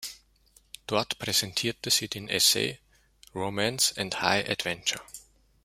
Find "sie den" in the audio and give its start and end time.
1.91-2.27